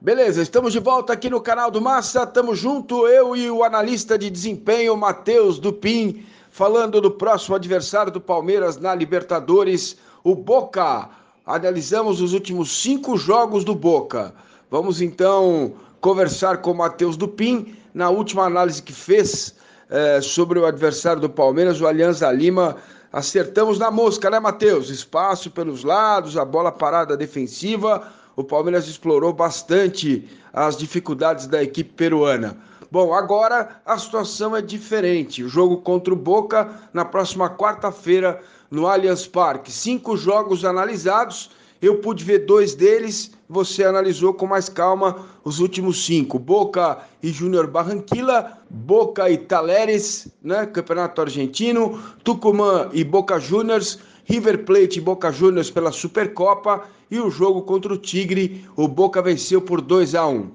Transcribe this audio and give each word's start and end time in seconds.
Beleza, 0.00 0.40
estamos 0.40 0.72
de 0.72 0.78
volta 0.78 1.12
aqui 1.12 1.28
no 1.28 1.40
canal 1.40 1.72
do 1.72 1.80
Massa, 1.80 2.22
estamos 2.22 2.56
junto, 2.56 3.08
eu 3.08 3.34
e 3.34 3.50
o 3.50 3.64
analista 3.64 4.16
de 4.16 4.30
desempenho 4.30 4.96
Matheus 4.96 5.58
Dupin, 5.58 6.24
falando 6.52 7.00
do 7.00 7.10
próximo 7.10 7.56
adversário 7.56 8.12
do 8.12 8.20
Palmeiras 8.20 8.76
na 8.76 8.94
Libertadores, 8.94 9.96
o 10.22 10.36
Boca. 10.36 11.10
Analisamos 11.44 12.20
os 12.20 12.32
últimos 12.32 12.80
cinco 12.80 13.16
jogos 13.16 13.64
do 13.64 13.74
Boca. 13.74 14.32
Vamos 14.70 15.00
então 15.00 15.72
conversar 16.00 16.58
com 16.58 16.70
o 16.70 16.76
Matheus 16.76 17.16
Dupin 17.16 17.74
na 17.92 18.08
última 18.08 18.44
análise 18.44 18.80
que 18.80 18.92
fez 18.92 19.52
é, 19.90 20.20
sobre 20.20 20.60
o 20.60 20.64
adversário 20.64 21.20
do 21.20 21.28
Palmeiras, 21.28 21.80
o 21.80 21.88
Alianza 21.88 22.30
Lima. 22.30 22.76
Acertamos 23.12 23.80
na 23.80 23.90
mosca, 23.90 24.30
né, 24.30 24.38
Matheus? 24.38 24.90
Espaço 24.90 25.50
pelos 25.50 25.82
lados, 25.82 26.36
a 26.36 26.44
bola 26.44 26.70
parada 26.70 27.16
defensiva. 27.16 28.16
O 28.38 28.44
Palmeiras 28.44 28.86
explorou 28.86 29.32
bastante 29.32 30.24
as 30.52 30.76
dificuldades 30.76 31.48
da 31.48 31.60
equipe 31.60 31.92
peruana. 31.94 32.56
Bom, 32.88 33.12
agora 33.12 33.80
a 33.84 33.98
situação 33.98 34.54
é 34.54 34.62
diferente. 34.62 35.42
O 35.42 35.48
jogo 35.48 35.78
contra 35.78 36.14
o 36.14 36.16
Boca 36.16 36.70
na 36.92 37.04
próxima 37.04 37.50
quarta-feira 37.50 38.40
no 38.70 38.86
Allianz 38.86 39.26
Parque. 39.26 39.72
Cinco 39.72 40.16
jogos 40.16 40.64
analisados 40.64 41.50
eu 41.80 41.98
pude 41.98 42.24
ver 42.24 42.40
dois 42.40 42.74
deles, 42.74 43.30
você 43.48 43.84
analisou 43.84 44.34
com 44.34 44.46
mais 44.46 44.68
calma 44.68 45.26
os 45.44 45.60
últimos 45.60 46.04
cinco. 46.04 46.38
Boca 46.38 46.98
e 47.22 47.30
Júnior 47.30 47.68
Barranquilla, 47.68 48.58
Boca 48.68 49.30
e 49.30 49.38
Taleres, 49.38 50.28
né? 50.42 50.66
Campeonato 50.66 51.20
Argentino, 51.20 52.00
Tucumã 52.24 52.88
e 52.92 53.04
Boca 53.04 53.38
Juniors, 53.38 54.00
River 54.28 54.64
Plate 54.64 54.98
e 54.98 55.02
Boca 55.02 55.32
Juniors 55.32 55.70
pela 55.70 55.90
Supercopa 55.90 56.84
e 57.10 57.18
o 57.18 57.30
jogo 57.30 57.62
contra 57.62 57.92
o 57.92 57.96
Tigre, 57.98 58.64
o 58.76 58.86
Boca 58.86 59.22
venceu 59.22 59.60
por 59.60 59.80
2 59.80 60.14
a 60.14 60.26
1. 60.26 60.50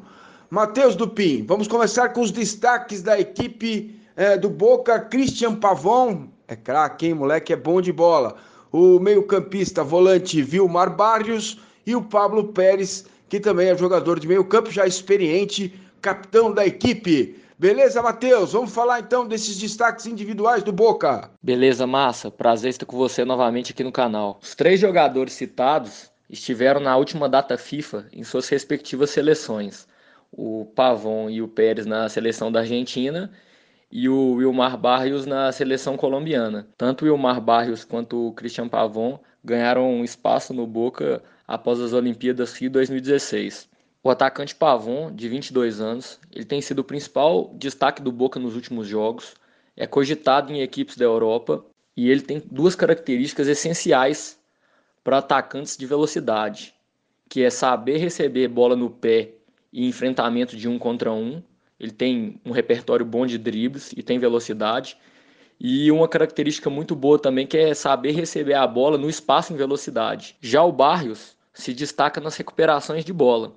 Matheus 0.49 0.95
Dupin, 0.95 1.45
vamos 1.47 1.67
começar 1.67 2.09
com 2.09 2.21
os 2.21 2.31
destaques 2.31 3.01
da 3.01 3.19
equipe 3.19 3.99
é, 4.15 4.37
do 4.37 4.49
Boca, 4.49 4.99
Christian 4.99 5.55
Pavon, 5.55 6.27
é 6.47 6.55
craque, 6.55 7.07
hein, 7.07 7.15
moleque, 7.15 7.51
é 7.51 7.55
bom 7.55 7.81
de 7.81 7.91
bola 7.91 8.37
o 8.73 8.99
meio-campista 8.99 9.83
volante 9.83 10.41
Vilmar 10.41 10.95
Barrios 10.95 11.59
e 11.85 11.95
o 11.95 12.01
Pablo 12.01 12.45
Pérez, 12.45 13.05
que 13.29 13.39
também 13.39 13.69
é 13.69 13.77
jogador 13.77 14.19
de 14.19 14.27
meio-campo, 14.27 14.71
já 14.71 14.87
experiente, 14.87 15.79
capitão 16.01 16.51
da 16.51 16.65
equipe. 16.65 17.39
Beleza, 17.57 18.01
Matheus? 18.01 18.53
Vamos 18.53 18.73
falar 18.73 18.99
então 18.99 19.27
desses 19.27 19.57
destaques 19.57 20.05
individuais 20.05 20.63
do 20.63 20.71
Boca. 20.71 21.29
Beleza, 21.41 21.85
massa. 21.85 22.31
Prazer 22.31 22.71
estar 22.71 22.85
com 22.85 22.97
você 22.97 23.23
novamente 23.23 23.71
aqui 23.71 23.83
no 23.83 23.91
canal. 23.91 24.39
Os 24.41 24.55
três 24.55 24.79
jogadores 24.79 25.33
citados 25.33 26.11
estiveram 26.29 26.79
na 26.79 26.97
última 26.97 27.29
data 27.29 27.57
FIFA 27.57 28.07
em 28.11 28.23
suas 28.23 28.49
respectivas 28.49 29.11
seleções. 29.11 29.87
O 30.31 30.65
Pavon 30.75 31.29
e 31.29 31.41
o 31.41 31.47
Pérez 31.47 31.85
na 31.85 32.09
seleção 32.09 32.51
da 32.51 32.61
Argentina 32.61 33.31
e 33.91 34.09
o 34.09 34.33
Wilmar 34.33 34.75
Barrios 34.75 35.27
na 35.27 35.51
seleção 35.51 35.95
colombiana. 35.95 36.67
Tanto 36.75 37.05
o 37.05 37.07
Wilmar 37.07 37.39
Barrios 37.39 37.85
quanto 37.85 38.29
o 38.29 38.33
Christian 38.33 38.67
Pavon 38.67 39.19
ganharam 39.43 40.03
espaço 40.03 40.53
no 40.53 40.65
Boca 40.65 41.21
após 41.47 41.79
as 41.79 41.93
Olimpíadas 41.93 42.53
Rio 42.55 42.71
2016. 42.71 43.69
O 44.03 44.09
atacante 44.09 44.53
Pavon, 44.53 45.11
de 45.11 45.29
22 45.29 45.79
anos, 45.79 46.19
ele 46.31 46.43
tem 46.43 46.61
sido 46.61 46.79
o 46.79 46.83
principal 46.83 47.53
destaque 47.55 48.01
do 48.01 48.11
Boca 48.11 48.39
nos 48.39 48.55
últimos 48.55 48.87
jogos, 48.87 49.33
é 49.75 49.87
cogitado 49.87 50.51
em 50.51 50.61
equipes 50.61 50.97
da 50.97 51.05
Europa 51.05 51.65
e 51.95 52.09
ele 52.09 52.21
tem 52.21 52.43
duas 52.51 52.75
características 52.75 53.47
essenciais 53.47 54.37
para 55.03 55.19
atacantes 55.19 55.77
de 55.77 55.85
velocidade, 55.85 56.73
que 57.29 57.43
é 57.43 57.49
saber 57.49 57.97
receber 57.97 58.47
bola 58.49 58.75
no 58.75 58.89
pé 58.89 59.31
e 59.71 59.87
enfrentamento 59.87 60.55
de 60.55 60.67
um 60.67 60.77
contra 60.77 61.11
um 61.11 61.41
ele 61.83 61.91
tem 61.91 62.39
um 62.45 62.51
repertório 62.51 63.05
bom 63.05 63.25
de 63.25 63.37
dribles 63.37 63.91
e 63.91 64.01
tem 64.01 64.17
velocidade. 64.17 64.97
E 65.59 65.91
uma 65.91 66.07
característica 66.07 66.69
muito 66.69 66.95
boa 66.95 67.19
também 67.19 67.45
que 67.45 67.57
é 67.57 67.73
saber 67.73 68.11
receber 68.11 68.53
a 68.53 68.65
bola 68.65 68.97
no 68.97 69.09
espaço 69.09 69.51
em 69.51 69.57
velocidade. 69.57 70.37
Já 70.39 70.63
o 70.63 70.71
Barrios 70.71 71.35
se 71.53 71.73
destaca 71.73 72.21
nas 72.21 72.37
recuperações 72.37 73.03
de 73.03 73.11
bola, 73.11 73.53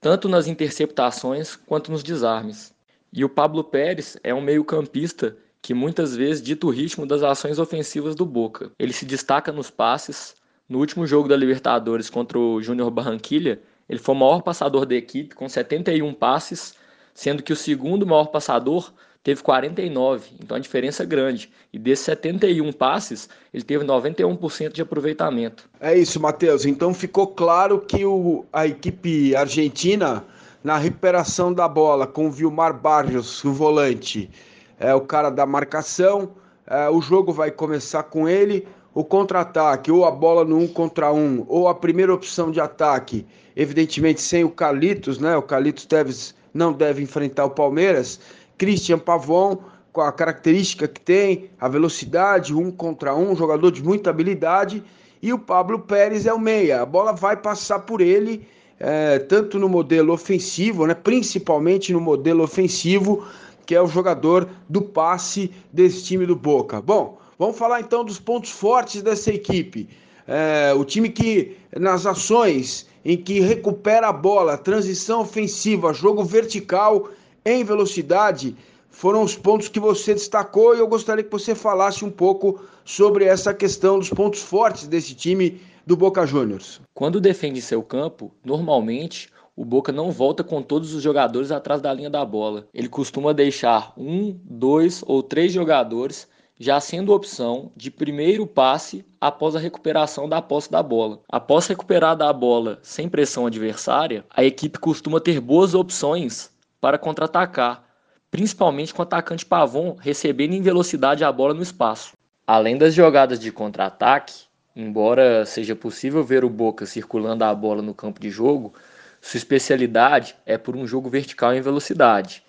tanto 0.00 0.28
nas 0.28 0.46
interceptações 0.46 1.56
quanto 1.56 1.90
nos 1.90 2.02
desarmes. 2.02 2.74
E 3.12 3.24
o 3.24 3.28
Pablo 3.28 3.64
Pérez 3.64 4.16
é 4.22 4.34
um 4.34 4.40
meio-campista 4.40 5.36
que 5.60 5.74
muitas 5.74 6.14
vezes 6.14 6.42
dita 6.42 6.66
o 6.66 6.70
ritmo 6.70 7.06
das 7.06 7.22
ações 7.22 7.58
ofensivas 7.58 8.14
do 8.14 8.24
Boca. 8.24 8.70
Ele 8.78 8.92
se 8.92 9.04
destaca 9.04 9.50
nos 9.50 9.70
passes. 9.70 10.34
No 10.68 10.78
último 10.78 11.06
jogo 11.06 11.28
da 11.28 11.36
Libertadores 11.36 12.10
contra 12.10 12.38
o 12.38 12.62
Júnior 12.62 12.90
Barranquilha, 12.90 13.60
ele 13.88 13.98
foi 13.98 14.14
o 14.14 14.18
maior 14.18 14.42
passador 14.42 14.84
da 14.84 14.94
equipe, 14.94 15.34
com 15.34 15.48
71 15.48 16.12
passes 16.14 16.74
sendo 17.18 17.42
que 17.42 17.52
o 17.52 17.56
segundo 17.56 18.06
maior 18.06 18.26
passador 18.26 18.92
teve 19.22 19.42
49, 19.42 20.30
então 20.42 20.56
a 20.56 20.60
diferença 20.60 21.02
é 21.02 21.06
grande. 21.06 21.50
E 21.72 21.78
desses 21.78 22.04
71 22.04 22.72
passes, 22.72 23.28
ele 23.52 23.62
teve 23.62 23.84
91% 23.84 24.72
de 24.72 24.82
aproveitamento. 24.82 25.68
É 25.80 25.96
isso, 25.96 26.20
Matheus. 26.20 26.64
Então 26.64 26.94
ficou 26.94 27.26
claro 27.26 27.80
que 27.80 28.04
o, 28.04 28.44
a 28.52 28.66
equipe 28.66 29.34
argentina, 29.36 30.24
na 30.62 30.76
recuperação 30.76 31.52
da 31.52 31.68
bola, 31.68 32.06
com 32.06 32.28
o 32.28 32.30
Vilmar 32.30 32.72
Barrios, 32.78 33.44
o 33.44 33.52
volante, 33.52 34.30
é 34.78 34.94
o 34.94 35.00
cara 35.00 35.30
da 35.30 35.44
marcação, 35.44 36.32
é, 36.66 36.88
o 36.88 37.00
jogo 37.00 37.32
vai 37.32 37.50
começar 37.50 38.04
com 38.04 38.28
ele. 38.28 38.66
O 38.94 39.04
contra-ataque, 39.04 39.92
ou 39.92 40.04
a 40.04 40.10
bola 40.10 40.44
no 40.44 40.58
um 40.58 40.66
contra 40.66 41.12
um, 41.12 41.44
ou 41.46 41.68
a 41.68 41.74
primeira 41.74 42.12
opção 42.12 42.50
de 42.50 42.60
ataque, 42.60 43.24
evidentemente 43.54 44.20
sem 44.20 44.42
o 44.42 44.50
Calitos, 44.50 45.20
né? 45.20 45.36
O 45.36 45.42
Calitos 45.42 45.86
Teves 45.86 46.34
não 46.52 46.72
deve 46.72 47.02
enfrentar 47.02 47.44
o 47.44 47.50
Palmeiras. 47.50 48.18
Christian 48.58 48.98
Pavon, 48.98 49.58
com 49.92 50.00
a 50.00 50.12
característica 50.12 50.86
que 50.86 51.00
tem, 51.00 51.50
a 51.58 51.68
velocidade, 51.68 52.54
um 52.54 52.70
contra 52.70 53.14
um, 53.14 53.34
jogador 53.34 53.70
de 53.70 53.82
muita 53.82 54.10
habilidade. 54.10 54.82
E 55.22 55.32
o 55.32 55.38
Pablo 55.38 55.78
Pérez 55.78 56.26
é 56.26 56.32
o 56.32 56.38
meia. 56.38 56.82
A 56.82 56.86
bola 56.86 57.12
vai 57.12 57.36
passar 57.36 57.80
por 57.80 58.00
ele, 58.00 58.46
é, 58.78 59.18
tanto 59.18 59.58
no 59.58 59.68
modelo 59.68 60.12
ofensivo, 60.12 60.86
né, 60.86 60.94
principalmente 60.94 61.92
no 61.92 62.00
modelo 62.00 62.44
ofensivo, 62.44 63.26
que 63.64 63.74
é 63.74 63.82
o 63.82 63.86
jogador 63.86 64.48
do 64.68 64.82
passe 64.82 65.50
desse 65.72 66.04
time 66.04 66.26
do 66.26 66.36
Boca. 66.36 66.80
Bom, 66.80 67.18
vamos 67.38 67.58
falar 67.58 67.80
então 67.80 68.04
dos 68.04 68.18
pontos 68.18 68.50
fortes 68.50 69.02
dessa 69.02 69.32
equipe. 69.32 69.88
É, 70.26 70.72
o 70.74 70.84
time 70.84 71.08
que 71.08 71.56
nas 71.76 72.06
ações 72.06 72.86
em 73.04 73.16
que 73.16 73.40
recupera 73.40 74.08
a 74.08 74.12
bola, 74.12 74.58
transição 74.58 75.22
ofensiva, 75.22 75.92
jogo 75.92 76.22
vertical 76.22 77.08
em 77.44 77.64
velocidade, 77.64 78.56
foram 78.90 79.22
os 79.22 79.36
pontos 79.36 79.68
que 79.68 79.78
você 79.78 80.14
destacou 80.14 80.74
e 80.74 80.78
eu 80.78 80.88
gostaria 80.88 81.22
que 81.22 81.30
você 81.30 81.54
falasse 81.54 82.04
um 82.04 82.10
pouco 82.10 82.60
sobre 82.84 83.24
essa 83.24 83.54
questão 83.54 83.98
dos 83.98 84.10
pontos 84.10 84.42
fortes 84.42 84.86
desse 84.86 85.14
time 85.14 85.60
do 85.86 85.96
Boca 85.96 86.26
Juniors. 86.26 86.80
Quando 86.94 87.20
defende 87.20 87.62
seu 87.62 87.82
campo, 87.82 88.32
normalmente 88.44 89.30
o 89.54 89.64
Boca 89.64 89.90
não 89.90 90.10
volta 90.10 90.44
com 90.44 90.62
todos 90.62 90.94
os 90.94 91.02
jogadores 91.02 91.50
atrás 91.50 91.80
da 91.80 91.92
linha 91.92 92.10
da 92.10 92.24
bola. 92.24 92.66
Ele 92.72 92.88
costuma 92.88 93.32
deixar 93.32 93.92
um, 93.96 94.38
dois 94.44 95.02
ou 95.06 95.22
três 95.22 95.52
jogadores 95.52 96.28
já 96.60 96.80
sendo 96.80 97.12
opção 97.12 97.70
de 97.76 97.90
primeiro 97.90 98.46
passe 98.46 99.04
após 99.20 99.54
a 99.54 99.60
recuperação 99.60 100.28
da 100.28 100.42
posse 100.42 100.70
da 100.70 100.82
bola. 100.82 101.20
Após 101.28 101.66
recuperar 101.66 102.20
a 102.20 102.32
bola 102.32 102.78
sem 102.82 103.08
pressão 103.08 103.46
adversária, 103.46 104.24
a 104.30 104.44
equipe 104.44 104.78
costuma 104.78 105.20
ter 105.20 105.40
boas 105.40 105.74
opções 105.74 106.50
para 106.80 106.98
contra-atacar, 106.98 107.84
principalmente 108.30 108.92
com 108.92 109.02
o 109.02 109.04
atacante 109.04 109.44
Pavon 109.44 109.96
recebendo 110.00 110.54
em 110.54 110.62
velocidade 110.62 111.24
a 111.24 111.32
bola 111.32 111.54
no 111.54 111.62
espaço. 111.62 112.12
Além 112.46 112.78
das 112.78 112.94
jogadas 112.94 113.38
de 113.38 113.52
contra-ataque, 113.52 114.34
embora 114.74 115.44
seja 115.44 115.74
possível 115.74 116.22
ver 116.22 116.44
o 116.44 116.50
Boca 116.50 116.86
circulando 116.86 117.44
a 117.44 117.54
bola 117.54 117.82
no 117.82 117.94
campo 117.94 118.20
de 118.20 118.30
jogo, 118.30 118.72
sua 119.20 119.38
especialidade 119.38 120.36
é 120.46 120.56
por 120.56 120.76
um 120.76 120.86
jogo 120.86 121.10
vertical 121.10 121.52
em 121.52 121.60
velocidade, 121.60 122.42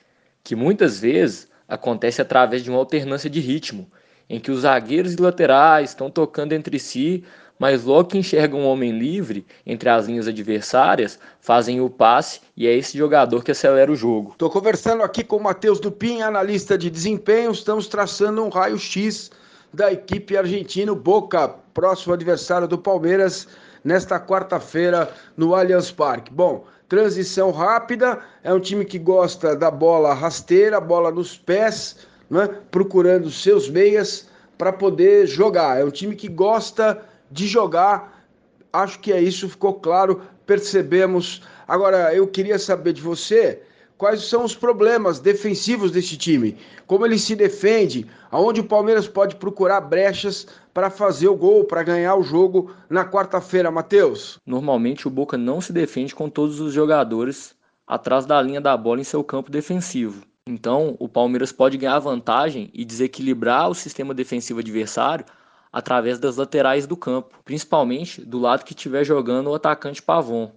que 0.43 0.55
muitas 0.55 0.99
vezes 0.99 1.49
acontece 1.67 2.21
através 2.21 2.63
de 2.63 2.69
uma 2.69 2.79
alternância 2.79 3.29
de 3.29 3.39
ritmo, 3.39 3.89
em 4.29 4.39
que 4.39 4.51
os 4.51 4.61
zagueiros 4.61 5.13
e 5.13 5.21
laterais 5.21 5.89
estão 5.89 6.09
tocando 6.09 6.53
entre 6.53 6.77
si, 6.79 7.23
mas 7.59 7.83
logo 7.83 8.09
que 8.09 8.17
enxergam 8.17 8.61
um 8.61 8.65
homem 8.65 8.97
livre 8.97 9.45
entre 9.65 9.89
as 9.89 10.07
linhas 10.07 10.29
adversárias, 10.29 11.19
fazem 11.41 11.81
o 11.81 11.89
passe 11.89 12.39
e 12.55 12.65
é 12.65 12.73
esse 12.73 12.97
jogador 12.97 13.43
que 13.43 13.51
acelera 13.51 13.91
o 13.91 13.95
jogo. 13.97 14.31
Estou 14.31 14.49
conversando 14.49 15.03
aqui 15.03 15.25
com 15.25 15.35
o 15.35 15.43
Matheus 15.43 15.81
Dupin, 15.81 16.21
analista 16.21 16.77
de 16.77 16.89
desempenho, 16.89 17.51
estamos 17.51 17.87
traçando 17.87 18.41
um 18.41 18.49
raio-x 18.49 19.29
da 19.73 19.91
equipe 19.91 20.37
argentina 20.37 20.95
Boca, 20.95 21.49
próximo 21.73 22.13
adversário 22.13 22.67
do 22.67 22.77
Palmeiras, 22.77 23.47
nesta 23.83 24.19
quarta-feira 24.19 25.11
no 25.35 25.53
Allianz 25.53 25.91
Parque. 25.91 26.31
Bom, 26.33 26.65
transição 26.87 27.51
rápida, 27.51 28.19
é 28.43 28.53
um 28.53 28.59
time 28.59 28.85
que 28.85 28.97
gosta 28.97 29.55
da 29.55 29.69
bola 29.69 30.13
rasteira, 30.13 30.79
bola 30.79 31.11
nos 31.11 31.37
pés, 31.37 31.97
né, 32.29 32.49
procurando 32.71 33.29
seus 33.29 33.69
meias 33.69 34.27
para 34.57 34.73
poder 34.73 35.27
jogar. 35.27 35.79
É 35.79 35.85
um 35.85 35.91
time 35.91 36.15
que 36.15 36.27
gosta 36.27 37.01
de 37.31 37.47
jogar. 37.47 38.25
Acho 38.71 38.99
que 38.99 39.11
é 39.11 39.21
isso, 39.21 39.49
ficou 39.49 39.73
claro 39.75 40.21
percebemos. 40.49 41.43
Agora, 41.67 42.11
eu 42.15 42.25
queria 42.27 42.57
saber 42.57 42.93
de 42.93 43.03
você 43.03 43.61
quais 43.99 44.23
são 44.23 44.43
os 44.43 44.55
problemas 44.55 45.19
defensivos 45.19 45.91
desse 45.91 46.17
time, 46.17 46.57
como 46.87 47.05
ele 47.05 47.19
se 47.19 47.35
defende, 47.35 48.07
aonde 48.31 48.59
o 48.59 48.63
Palmeiras 48.63 49.07
pode 49.07 49.35
procurar 49.35 49.81
brechas 49.81 50.47
para 50.73 50.89
fazer 50.89 51.27
o 51.27 51.35
gol, 51.35 51.65
para 51.65 51.83
ganhar 51.83 52.15
o 52.15 52.23
jogo 52.23 52.71
na 52.89 53.05
quarta-feira, 53.05 53.69
Matheus. 53.69 54.39
Normalmente 54.43 55.07
o 55.07 55.11
Boca 55.11 55.37
não 55.37 55.61
se 55.61 55.71
defende 55.71 56.15
com 56.15 56.27
todos 56.29 56.59
os 56.59 56.73
jogadores 56.73 57.53
atrás 57.85 58.25
da 58.25 58.41
linha 58.41 58.61
da 58.61 58.75
bola 58.75 59.01
em 59.01 59.03
seu 59.03 59.23
campo 59.23 59.51
defensivo. 59.51 60.23
Então, 60.47 60.95
o 60.97 61.07
Palmeiras 61.07 61.51
pode 61.51 61.77
ganhar 61.77 61.99
vantagem 61.99 62.71
e 62.73 62.83
desequilibrar 62.83 63.69
o 63.69 63.75
sistema 63.75 64.15
defensivo 64.15 64.61
adversário 64.61 65.25
através 65.71 66.19
das 66.19 66.37
laterais 66.37 66.87
do 66.87 66.97
campo, 66.97 67.39
principalmente 67.45 68.23
do 68.25 68.39
lado 68.39 68.63
que 68.63 68.73
estiver 68.73 69.03
jogando 69.03 69.47
o 69.47 69.55
atacante 69.55 70.01
Pavon. 70.01 70.51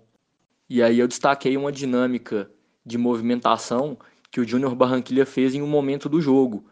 E 0.68 0.82
aí 0.82 0.98
eu 0.98 1.08
destaquei 1.08 1.56
uma 1.56 1.70
dinâmica 1.70 2.50
de 2.84 2.96
movimentação 2.96 3.98
que 4.30 4.40
o 4.40 4.48
Júnior 4.48 4.74
Barranquilha 4.74 5.26
fez 5.26 5.54
em 5.54 5.60
um 5.60 5.66
momento 5.66 6.08
do 6.08 6.20
jogo. 6.20 6.64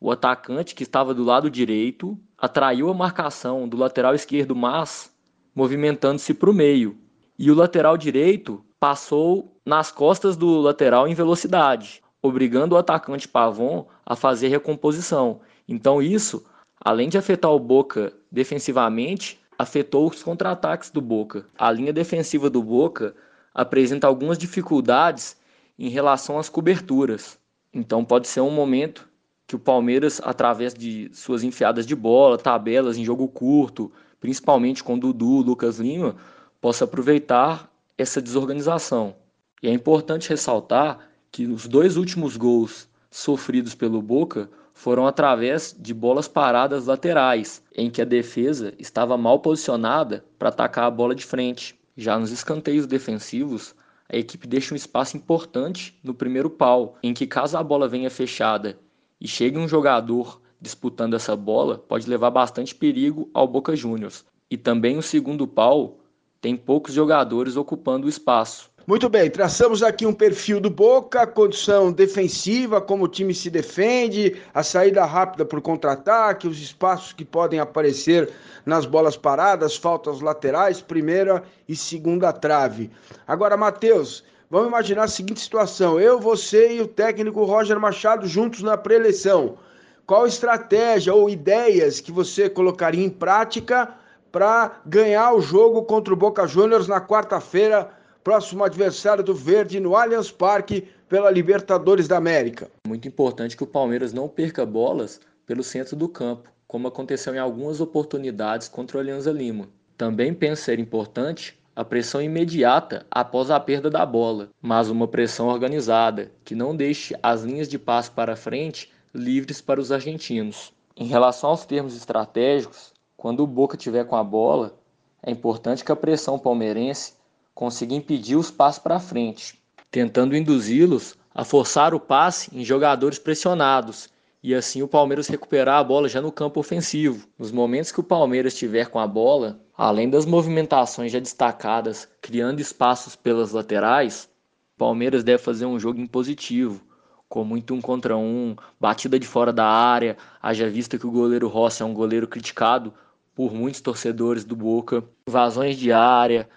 O 0.00 0.10
atacante 0.12 0.74
que 0.74 0.84
estava 0.84 1.12
do 1.12 1.24
lado 1.24 1.50
direito 1.50 2.16
atraiu 2.38 2.88
a 2.88 2.94
marcação 2.94 3.68
do 3.68 3.76
lateral 3.76 4.14
esquerdo, 4.14 4.54
mas 4.54 5.12
movimentando-se 5.52 6.32
para 6.34 6.50
o 6.50 6.54
meio. 6.54 6.96
E 7.36 7.50
o 7.50 7.54
lateral 7.54 7.96
direito 7.96 8.64
passou 8.78 9.60
nas 9.66 9.90
costas 9.90 10.36
do 10.36 10.60
lateral 10.60 11.08
em 11.08 11.14
velocidade, 11.14 12.00
obrigando 12.22 12.74
o 12.74 12.78
atacante 12.78 13.26
Pavon 13.26 13.88
a 14.06 14.14
fazer 14.14 14.48
recomposição. 14.48 15.40
Então 15.66 16.00
isso, 16.00 16.44
além 16.80 17.08
de 17.08 17.18
afetar 17.18 17.50
o 17.50 17.58
Boca 17.58 18.12
defensivamente, 18.30 19.40
afetou 19.58 20.08
os 20.08 20.22
contra-ataques 20.22 20.90
do 20.90 21.00
Boca. 21.00 21.46
A 21.58 21.70
linha 21.70 21.92
defensiva 21.92 22.48
do 22.48 22.62
Boca 22.62 23.14
apresenta 23.54 24.06
algumas 24.06 24.38
dificuldades 24.38 25.36
em 25.78 25.88
relação 25.88 26.38
às 26.38 26.48
coberturas. 26.48 27.38
Então 27.72 28.04
pode 28.04 28.28
ser 28.28 28.40
um 28.40 28.50
momento 28.50 29.08
que 29.46 29.56
o 29.56 29.58
Palmeiras, 29.58 30.20
através 30.22 30.74
de 30.74 31.10
suas 31.12 31.42
enfiadas 31.42 31.86
de 31.86 31.96
bola, 31.96 32.36
tabelas 32.36 32.98
em 32.98 33.04
jogo 33.04 33.26
curto, 33.28 33.90
principalmente 34.20 34.84
com 34.84 34.98
Dudu, 34.98 35.40
Lucas 35.40 35.78
Lima, 35.78 36.16
possa 36.60 36.84
aproveitar 36.84 37.72
essa 37.96 38.20
desorganização. 38.20 39.16
E 39.62 39.68
é 39.68 39.72
importante 39.72 40.28
ressaltar 40.28 40.98
que 41.32 41.46
os 41.46 41.66
dois 41.66 41.96
últimos 41.96 42.36
gols 42.36 42.88
sofridos 43.10 43.74
pelo 43.74 44.02
Boca 44.02 44.50
foram 44.78 45.08
através 45.08 45.74
de 45.76 45.92
bolas 45.92 46.28
paradas 46.28 46.86
laterais, 46.86 47.60
em 47.74 47.90
que 47.90 48.00
a 48.00 48.04
defesa 48.04 48.72
estava 48.78 49.18
mal 49.18 49.40
posicionada 49.40 50.24
para 50.38 50.50
atacar 50.50 50.84
a 50.84 50.90
bola 50.90 51.16
de 51.16 51.26
frente. 51.26 51.76
Já 51.96 52.16
nos 52.16 52.30
escanteios 52.30 52.86
defensivos, 52.86 53.74
a 54.08 54.16
equipe 54.16 54.46
deixa 54.46 54.72
um 54.72 54.76
espaço 54.76 55.16
importante 55.16 55.98
no 56.00 56.14
primeiro 56.14 56.48
pau, 56.48 56.96
em 57.02 57.12
que 57.12 57.26
caso 57.26 57.58
a 57.58 57.62
bola 57.62 57.88
venha 57.88 58.08
fechada 58.08 58.78
e 59.20 59.26
chegue 59.26 59.58
um 59.58 59.66
jogador 59.66 60.40
disputando 60.60 61.14
essa 61.14 61.34
bola, 61.34 61.76
pode 61.76 62.08
levar 62.08 62.30
bastante 62.30 62.72
perigo 62.72 63.28
ao 63.34 63.48
Boca 63.48 63.74
Juniors. 63.74 64.24
E 64.48 64.56
também 64.56 64.96
o 64.96 65.02
segundo 65.02 65.44
pau 65.44 65.98
tem 66.40 66.56
poucos 66.56 66.94
jogadores 66.94 67.56
ocupando 67.56 68.06
o 68.06 68.08
espaço. 68.08 68.70
Muito 68.88 69.06
bem, 69.06 69.30
traçamos 69.30 69.82
aqui 69.82 70.06
um 70.06 70.14
perfil 70.14 70.58
do 70.58 70.70
Boca, 70.70 71.26
condição 71.26 71.92
defensiva, 71.92 72.80
como 72.80 73.04
o 73.04 73.08
time 73.08 73.34
se 73.34 73.50
defende, 73.50 74.40
a 74.54 74.62
saída 74.62 75.04
rápida 75.04 75.44
por 75.44 75.60
contra-ataque, 75.60 76.48
os 76.48 76.58
espaços 76.58 77.12
que 77.12 77.22
podem 77.22 77.60
aparecer 77.60 78.30
nas 78.64 78.86
bolas 78.86 79.14
paradas, 79.14 79.76
faltas 79.76 80.22
laterais, 80.22 80.80
primeira 80.80 81.42
e 81.68 81.76
segunda 81.76 82.32
trave. 82.32 82.90
Agora, 83.26 83.58
Matheus, 83.58 84.24
vamos 84.50 84.68
imaginar 84.68 85.02
a 85.02 85.08
seguinte 85.08 85.40
situação: 85.40 86.00
eu, 86.00 86.18
você 86.18 86.76
e 86.76 86.80
o 86.80 86.88
técnico 86.88 87.44
Roger 87.44 87.78
Machado 87.78 88.26
juntos 88.26 88.62
na 88.62 88.78
pré-eleição. 88.78 89.58
Qual 90.06 90.26
estratégia 90.26 91.12
ou 91.12 91.28
ideias 91.28 92.00
que 92.00 92.10
você 92.10 92.48
colocaria 92.48 93.04
em 93.04 93.10
prática 93.10 93.94
para 94.32 94.80
ganhar 94.86 95.34
o 95.34 95.42
jogo 95.42 95.82
contra 95.82 96.14
o 96.14 96.16
Boca 96.16 96.46
Juniors 96.46 96.88
na 96.88 97.02
quarta-feira? 97.02 97.97
Próximo 98.28 98.62
adversário 98.62 99.24
do 99.24 99.34
Verde 99.34 99.80
no 99.80 99.96
Allianz 99.96 100.30
Parque 100.30 100.86
pela 101.08 101.30
Libertadores 101.30 102.06
da 102.06 102.18
América. 102.18 102.70
Muito 102.86 103.08
importante 103.08 103.56
que 103.56 103.64
o 103.64 103.66
Palmeiras 103.66 104.12
não 104.12 104.28
perca 104.28 104.66
bolas 104.66 105.18
pelo 105.46 105.62
centro 105.62 105.96
do 105.96 106.10
campo, 106.10 106.52
como 106.66 106.86
aconteceu 106.86 107.34
em 107.34 107.38
algumas 107.38 107.80
oportunidades 107.80 108.68
contra 108.68 108.98
o 108.98 109.00
Alianza 109.00 109.32
Lima. 109.32 109.70
Também 109.96 110.34
penso 110.34 110.60
ser 110.60 110.78
importante 110.78 111.58
a 111.74 111.82
pressão 111.82 112.20
imediata 112.20 113.06
após 113.10 113.50
a 113.50 113.58
perda 113.58 113.88
da 113.88 114.04
bola, 114.04 114.50
mas 114.60 114.90
uma 114.90 115.08
pressão 115.08 115.48
organizada, 115.48 116.30
que 116.44 116.54
não 116.54 116.76
deixe 116.76 117.16
as 117.22 117.44
linhas 117.44 117.66
de 117.66 117.78
passe 117.78 118.10
para 118.10 118.36
frente 118.36 118.92
livres 119.14 119.62
para 119.62 119.80
os 119.80 119.90
argentinos. 119.90 120.70
Em 120.94 121.06
relação 121.06 121.48
aos 121.48 121.64
termos 121.64 121.96
estratégicos, 121.96 122.92
quando 123.16 123.42
o 123.42 123.46
Boca 123.46 123.74
tiver 123.74 124.04
com 124.04 124.16
a 124.16 124.22
bola, 124.22 124.78
é 125.22 125.30
importante 125.30 125.82
que 125.82 125.90
a 125.90 125.96
pressão 125.96 126.38
palmeirense 126.38 127.16
consiga 127.58 127.92
impedir 127.92 128.36
os 128.36 128.52
passos 128.52 128.80
para 128.80 129.00
frente, 129.00 129.60
tentando 129.90 130.36
induzi-los 130.36 131.16
a 131.34 131.44
forçar 131.44 131.92
o 131.92 131.98
passe 131.98 132.56
em 132.56 132.64
jogadores 132.64 133.18
pressionados 133.18 134.08
e 134.40 134.54
assim 134.54 134.80
o 134.80 134.86
Palmeiras 134.86 135.26
recuperar 135.26 135.80
a 135.80 135.82
bola 135.82 136.08
já 136.08 136.20
no 136.20 136.30
campo 136.30 136.60
ofensivo. 136.60 137.26
Nos 137.36 137.50
momentos 137.50 137.90
que 137.90 137.98
o 137.98 138.04
Palmeiras 138.04 138.52
estiver 138.52 138.86
com 138.86 139.00
a 139.00 139.08
bola, 139.08 139.58
além 139.76 140.08
das 140.08 140.24
movimentações 140.24 141.10
já 141.10 141.18
destacadas, 141.18 142.08
criando 142.22 142.60
espaços 142.60 143.16
pelas 143.16 143.50
laterais, 143.50 144.30
o 144.76 144.78
Palmeiras 144.78 145.24
deve 145.24 145.42
fazer 145.42 145.66
um 145.66 145.80
jogo 145.80 146.00
impositivo, 146.00 146.80
com 147.28 147.42
muito 147.42 147.74
um 147.74 147.80
contra 147.80 148.16
um, 148.16 148.54
batida 148.78 149.18
de 149.18 149.26
fora 149.26 149.52
da 149.52 149.66
área, 149.66 150.16
haja 150.40 150.70
vista 150.70 150.96
que 150.96 151.08
o 151.08 151.10
goleiro 151.10 151.48
Rossi 151.48 151.82
é 151.82 151.84
um 151.84 151.92
goleiro 151.92 152.28
criticado 152.28 152.94
por 153.34 153.52
muitos 153.52 153.80
torcedores 153.80 154.44
do 154.44 154.54
Boca, 154.54 155.02
invasões 155.26 155.76
de 155.76 155.90
área, 155.90 156.48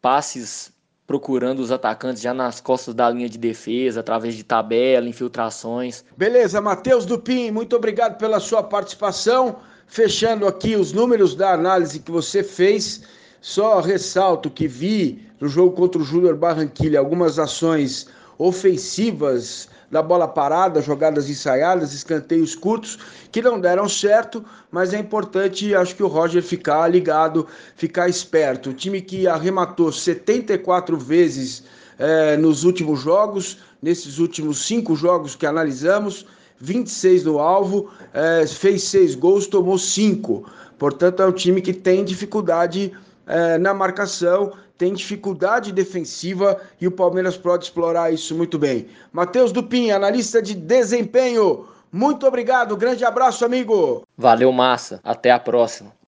passes 0.00 0.72
procurando 1.06 1.58
os 1.58 1.72
atacantes 1.72 2.22
já 2.22 2.32
nas 2.32 2.60
costas 2.60 2.94
da 2.94 3.10
linha 3.10 3.28
de 3.28 3.36
defesa, 3.36 3.98
através 3.98 4.36
de 4.36 4.44
tabela, 4.44 5.08
infiltrações. 5.08 6.04
Beleza, 6.16 6.60
Matheus 6.60 7.04
Dupin, 7.04 7.50
muito 7.50 7.74
obrigado 7.74 8.16
pela 8.16 8.38
sua 8.38 8.62
participação. 8.62 9.56
Fechando 9.88 10.46
aqui 10.46 10.76
os 10.76 10.92
números 10.92 11.34
da 11.34 11.52
análise 11.52 11.98
que 11.98 12.12
você 12.12 12.44
fez, 12.44 13.02
só 13.40 13.80
ressalto 13.80 14.48
que 14.48 14.68
vi 14.68 15.26
no 15.40 15.48
jogo 15.48 15.74
contra 15.74 16.00
o 16.00 16.04
Júnior 16.04 16.36
Barranquilha 16.36 17.00
algumas 17.00 17.40
ações 17.40 18.06
ofensivas 18.38 19.68
da 19.90 20.00
bola 20.00 20.28
parada, 20.28 20.80
jogadas 20.80 21.28
ensaiadas, 21.28 21.92
escanteios 21.92 22.54
curtos, 22.54 22.98
que 23.32 23.42
não 23.42 23.60
deram 23.60 23.88
certo, 23.88 24.44
mas 24.70 24.94
é 24.94 24.98
importante, 24.98 25.74
acho 25.74 25.96
que 25.96 26.02
o 26.02 26.06
Roger 26.06 26.42
ficar 26.42 26.86
ligado, 26.88 27.46
ficar 27.74 28.08
esperto. 28.08 28.70
O 28.70 28.74
time 28.74 29.00
que 29.00 29.26
arrematou 29.26 29.90
74 29.90 30.96
vezes 30.96 31.64
é, 31.98 32.36
nos 32.36 32.62
últimos 32.64 33.00
jogos, 33.00 33.58
nesses 33.82 34.18
últimos 34.18 34.64
cinco 34.64 34.94
jogos 34.94 35.34
que 35.34 35.44
analisamos, 35.44 36.24
26 36.60 37.24
no 37.24 37.38
alvo, 37.38 37.90
é, 38.12 38.46
fez 38.46 38.84
seis 38.84 39.14
gols, 39.14 39.46
tomou 39.46 39.78
cinco. 39.78 40.44
Portanto, 40.78 41.22
é 41.22 41.26
um 41.26 41.32
time 41.32 41.60
que 41.60 41.72
tem 41.72 42.04
dificuldade 42.04 42.92
é, 43.26 43.58
na 43.58 43.74
marcação, 43.74 44.52
tem 44.80 44.94
dificuldade 44.94 45.72
defensiva 45.72 46.58
e 46.80 46.86
o 46.86 46.90
Palmeiras 46.90 47.36
pode 47.36 47.64
explorar 47.64 48.14
isso 48.14 48.34
muito 48.34 48.58
bem. 48.58 48.86
Matheus 49.12 49.52
Dupin, 49.52 49.90
analista 49.90 50.40
de 50.40 50.54
desempenho, 50.54 51.66
muito 51.92 52.26
obrigado, 52.26 52.74
grande 52.78 53.04
abraço, 53.04 53.44
amigo. 53.44 54.04
Valeu, 54.16 54.50
massa. 54.50 54.98
Até 55.04 55.32
a 55.32 55.38
próxima. 55.38 55.99